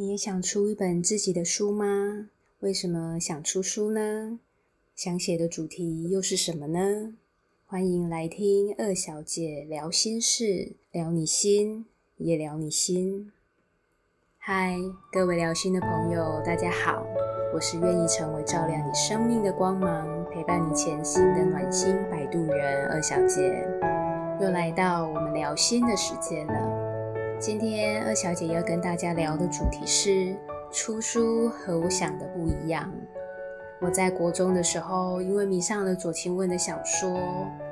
[0.00, 2.28] 你也想出一本自己的书吗？
[2.60, 4.38] 为什么想出书呢？
[4.94, 7.14] 想写的主题又是什么呢？
[7.66, 11.84] 欢迎来听二小姐聊心事，聊你心，
[12.16, 13.32] 也聊你心。
[14.38, 14.76] 嗨，
[15.10, 17.04] 各位聊心的朋友，大家好，
[17.52, 23.66] 我是愿意成为照亮你生命的光芒，陪伴你前行的暖心摆渡人二小姐。
[24.40, 26.77] 又来到我们聊心的时间了。
[27.40, 30.34] 今天二小姐要跟大家聊的主题是
[30.72, 32.92] 出书和我想的不一样。
[33.80, 37.16] 我在国中的时候，因为迷上了左倾文的小说，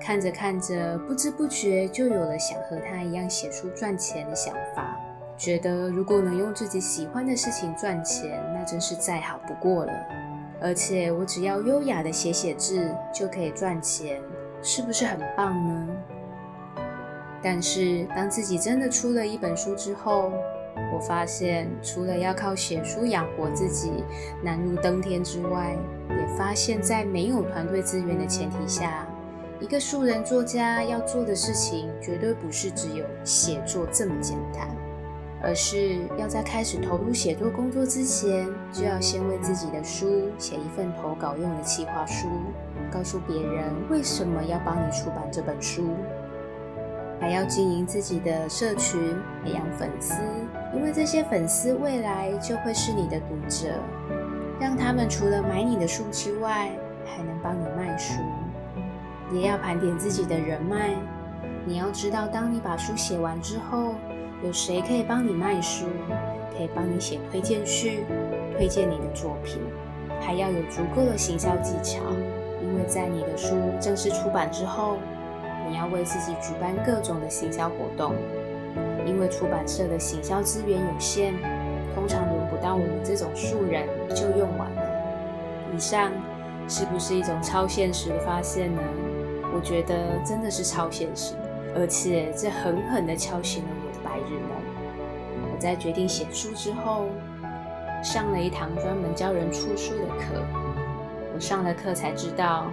[0.00, 4.96] 看着看着，不知不觉就有了想和他一样写书赚钱的想法。
[5.36, 9.92] 觉得如果能用自己喜欢的事情赚钱，那真是再好不过了。
[10.60, 14.22] 而且我只要优雅的写写字就可以赚钱，
[14.62, 15.88] 是不是很棒呢？
[17.48, 20.32] 但是，当自己真的出了一本书之后，
[20.92, 24.02] 我发现除了要靠写书养活自己
[24.42, 25.76] 难如登天之外，
[26.10, 29.06] 也发现，在没有团队资源的前提下，
[29.60, 34.66] 一个素人作家要做的事情，绝对不是只有写作这么简单，
[35.40, 42.26] 而是要在开始投入写作工作之前，就要先为自己的书写一份投稿用的企划书，
[42.90, 45.94] 告诉别人为什么要帮你出版这本书。
[47.18, 50.14] 还要经营自己的社群，培养粉丝，
[50.74, 53.68] 因为这些粉丝未来就会是你的读者，
[54.60, 56.70] 让他们除了买你的书之外，
[57.06, 58.20] 还能帮你卖书。
[59.32, 60.94] 也要盘点自己的人脉，
[61.64, 63.94] 你要知道，当你把书写完之后，
[64.44, 65.86] 有谁可以帮你卖书，
[66.56, 68.04] 可以帮你写推荐序，
[68.56, 69.62] 推荐你的作品，
[70.20, 72.02] 还要有足够的行销技巧，
[72.62, 74.98] 因为在你的书正式出版之后。
[75.68, 78.14] 你要为自己举办各种的行销活动，
[79.04, 81.34] 因为出版社的行销资源有限，
[81.94, 84.82] 通常轮不到我们这种素人就用完了。
[85.74, 86.12] 以上
[86.68, 88.80] 是不是一种超现实的发现呢？
[89.54, 91.34] 我觉得真的是超现实，
[91.74, 95.52] 而且这狠狠地敲醒了我的白日梦。
[95.52, 97.06] 我在决定写书之后，
[98.02, 100.42] 上了一堂专门教人出书的课。
[101.34, 102.66] 我上了课才知道。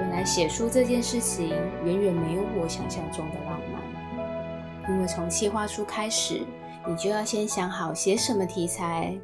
[0.00, 1.50] 原来写书这件事情
[1.84, 6.42] 远远没有我想象中的浪漫，因为从企划书开始，
[6.86, 9.14] 你就要先想好写什么题材，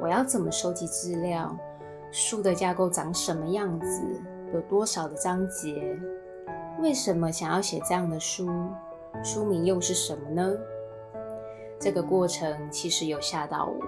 [0.00, 1.54] 我要怎么收集资料，
[2.12, 4.22] 书的架构长什么样子，
[4.54, 5.98] 有多少的章节，
[6.80, 8.48] 为什么想要写这样的书，
[9.24, 10.52] 书名又是什么呢？
[11.80, 13.80] 这个过程其实有吓到我，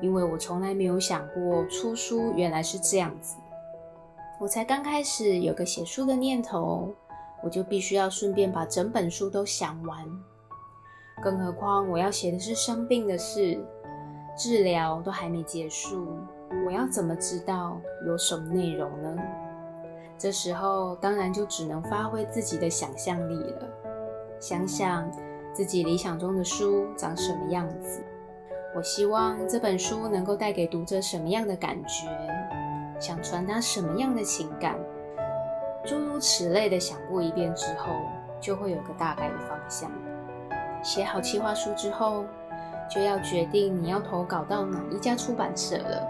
[0.00, 3.36] 因为我从来没有想过出书原来是这样子。
[4.44, 6.92] 我才刚开始有个写书的念头，
[7.42, 10.06] 我就必须要顺便把整本书都想完。
[11.22, 13.58] 更何况我要写的是生病的事，
[14.36, 16.18] 治疗都还没结束，
[16.66, 19.16] 我要怎么知道有什么内容呢？
[20.18, 23.66] 这时候当然就只能发挥自己的想象力了，
[24.38, 25.10] 想想
[25.54, 28.04] 自己理想中的书长什么样子，
[28.76, 32.06] 我希望这本书能够带给读者什么样的感觉。
[33.06, 34.78] 想传达什么样的情感，
[35.84, 37.92] 诸如此类的想过一遍之后，
[38.40, 39.92] 就会有个大概的方向。
[40.82, 42.24] 写好企划书之后，
[42.90, 46.02] 就要决定你要投稿到哪一家出版社了。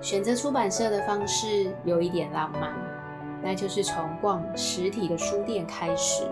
[0.00, 2.72] 选择出版社的方式有一点浪漫，
[3.42, 6.22] 那就是从逛实体的书店开始，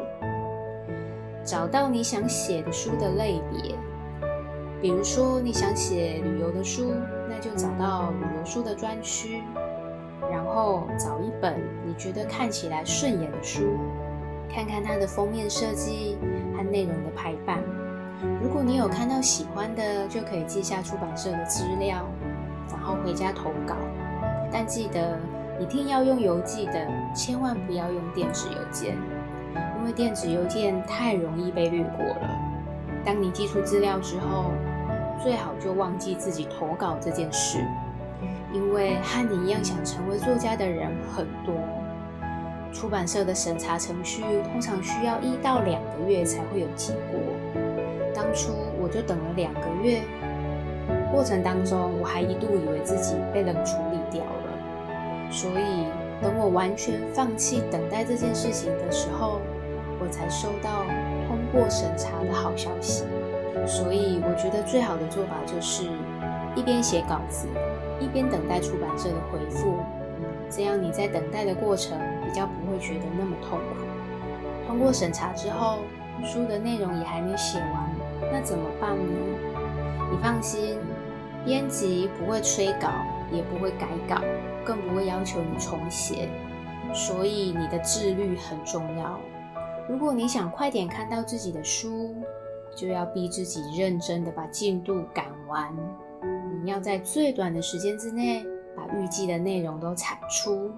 [1.43, 3.75] 找到你想写的书的类别。
[4.81, 6.93] 比如说，你想写旅游的书，
[7.43, 9.43] 就找到旅游书的专区，
[10.31, 13.77] 然后找一本你觉得看起来顺眼的书，
[14.49, 16.17] 看看它的封面设计
[16.57, 17.59] 和内容的排版。
[18.41, 22.09] 如果你有看到喜欢的，就可以记下出版社的资料，
[22.71, 23.75] 然后回家投稿。
[24.53, 25.19] 但记得
[25.59, 28.97] 一定要用邮寄的，千万不要用电子邮件，
[29.81, 32.39] 因为电子邮件太容易被略过了。
[33.05, 34.53] 当你寄出资料之后，
[35.23, 37.65] 最好就忘记自己投稿这件事，
[38.53, 41.55] 因为和你一样想成为作家的人很多。
[42.73, 47.21] 出版社的审查程序通常需要一到两个月才会有结果。
[48.15, 50.03] 当初我就等了两个月，
[51.13, 55.31] 过程当中我还一度以为自己被冷处理掉了。
[55.31, 55.87] 所以
[56.21, 59.41] 等我完全放弃等待这件事情的时候，
[60.01, 60.85] 我才收到
[61.29, 63.05] 通过审查的好消息。
[63.67, 65.85] 所以我觉得最好的做法就是
[66.57, 67.47] 一边写稿子，
[68.01, 69.79] 一边等待出版社的回复，
[70.51, 73.77] 这样你在等待的过程比较不会觉得那么痛苦。
[74.67, 75.79] 通过审查之后，
[76.25, 77.91] 书的内容也还没写完，
[78.33, 79.13] 那怎么办呢？
[80.11, 80.79] 你放心，
[81.45, 82.89] 编辑不会催稿，
[83.31, 84.21] 也不会改稿，
[84.65, 86.29] 更不会要求你重写。
[86.95, 89.19] 所以你的自律很重要。
[89.89, 92.15] 如果你想快点看到自己的书，
[92.77, 95.75] 就要逼自己认真的把进度赶完。
[96.63, 98.45] 你要在最短的时间之内
[98.77, 100.71] 把预计的内容都产出，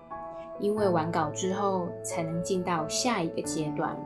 [0.59, 3.97] 因为完稿之后才能进到下一个阶段。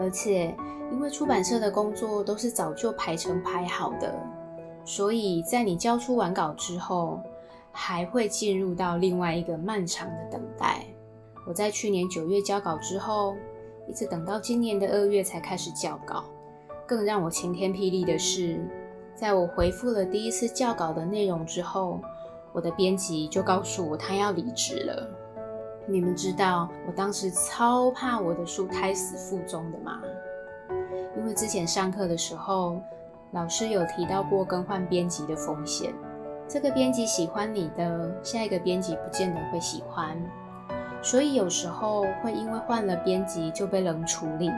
[0.00, 0.54] 而且，
[0.92, 4.14] 因为出版社的工作都是早就排成排好的，
[4.84, 7.20] 所以在你交出完稿之后，
[7.72, 10.84] 还会进入到另外一个漫长的等待。
[11.46, 13.34] 我在去年九月交稿之后，
[13.88, 16.24] 一直等到今年的二月才开始校稿。
[16.88, 18.58] 更让我晴天霹雳的是，
[19.14, 22.00] 在我回复了第一次校稿的内容之后，
[22.50, 25.06] 我的编辑就告诉我他要离职了。
[25.86, 30.00] 你们知道我当时超怕我的书胎死腹中的吗？
[31.14, 32.80] 因为之前上课的时候，
[33.32, 35.92] 老师有提到过更换编辑的风险。
[36.48, 40.16] 这个编辑喜欢你的，下一个编辑不见得会喜欢。
[41.02, 44.50] 所以有时候会因为换了编辑就被冷处理，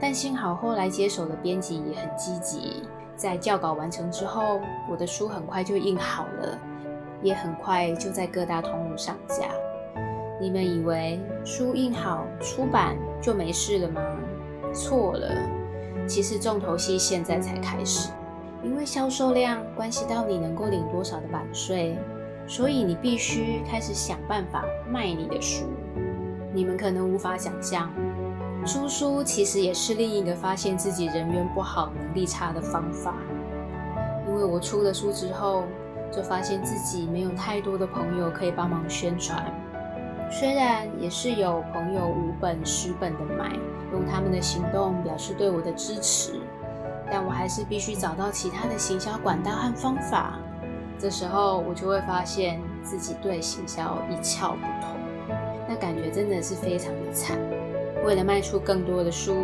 [0.00, 2.82] 但幸好后来接手的编辑也很积极，
[3.16, 6.58] 在校稿完成之后，我的书很快就印好了，
[7.22, 9.48] 也很快就在各大通路上架。
[10.40, 14.00] 你们以为书印好出版就没事了吗？
[14.72, 15.34] 错了，
[16.06, 18.10] 其实重头戏现在才开始，
[18.62, 21.98] 因为销售量关系到你能够领多少的版税。
[22.50, 25.66] 所以你必须开始想办法卖你的书。
[26.50, 27.92] 你们可能无法想象，
[28.66, 33.14] 出书其实也是另一个发现自己人缘不好、能力差的方法。
[34.26, 35.64] 因为我出了书之后，
[36.12, 39.42] 就发现自己没有太多的朋友可以帮忙宣传。
[40.30, 43.50] 虽然也是有朋友五本、十本的买，
[43.92, 46.38] 用他们的行动表示对我的支持，
[47.10, 50.38] 但我还是必须找到其他的行销管道和方法。
[50.98, 54.98] 这时候我就会发现自己对行销一窍不通，
[55.66, 57.38] 那感觉真的是非常的惨。
[58.04, 59.34] 为了卖出更多的书，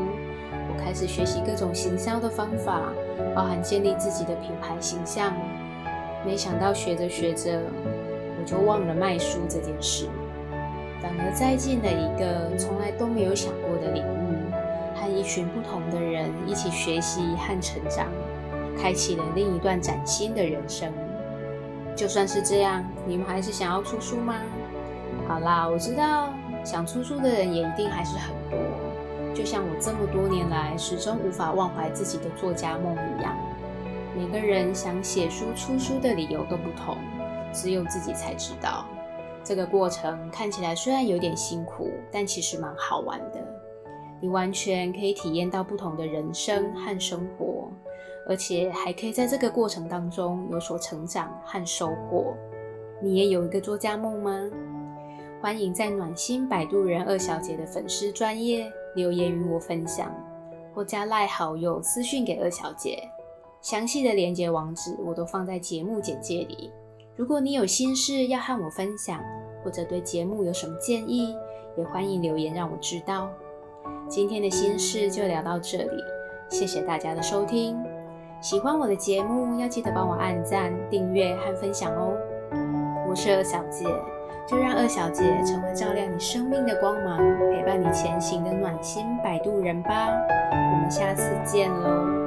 [0.50, 2.80] 我开始学习各种行销的方法，
[3.34, 5.32] 包含建立自己的品牌形象。
[6.24, 7.60] 没想到学着学着，
[8.38, 10.08] 我就忘了卖书这件事，
[11.02, 14.36] 反而栽进了一个从来都没有想过的领域，
[14.94, 18.06] 和一群不同的人一起学习和成长，
[18.80, 20.90] 开启了另一段崭新的人生。
[21.94, 24.34] 就算是这样，你们还是想要出书吗？
[25.28, 26.32] 好啦，我知道
[26.64, 28.58] 想出书的人也一定还是很多，
[29.34, 33.36] 就像我这么多年来始终无法忘怀自己的作家梦一样。
[34.16, 36.96] 每个人想写书出书的理由都不同，
[37.52, 38.86] 只有自己才知道。
[39.44, 43.38] 这个过程看起来虽然有点辛苦，但其实蛮好玩的。
[44.20, 47.70] 你完全可以体验到不同的人生和生活。
[48.26, 52.34] 而且还可以在这个过程当中有所成长和收获。
[53.02, 54.50] 你也有一个作家梦吗？
[55.44, 60.10] 欢迎在暖心摆渡人二小姐的粉丝专业留言与我分享，
[60.72, 63.06] 或加赖好友私讯给二小姐。
[63.60, 66.72] 详细的连接网址我都放在节目简介里。
[67.14, 69.22] 如果你有心事要和我分享，
[69.62, 71.36] 或者对节目有什么建议，
[71.76, 73.28] 也欢迎留言让我知道。
[74.08, 76.02] 今天的心事就聊到这里，
[76.48, 77.76] 谢谢大家的收听。
[78.40, 82.16] 喜欢我的节目，要记得帮我按赞、订阅和分享哦。
[83.06, 83.84] 我是二小姐，
[84.46, 87.18] 就让二小姐成为照亮你生命的光芒，
[87.50, 90.08] 陪伴你前行的暖心摆渡人吧。
[90.50, 92.23] 我们下次见喽。